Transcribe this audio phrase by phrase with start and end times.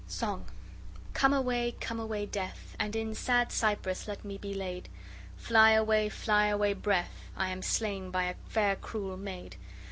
[0.07, 0.45] SONG
[1.13, 4.89] Come away, come away, Death, And in sad cypress let me be laid;
[5.37, 9.57] Fly away, fly away, breath, I am slain by a fair cruel maid.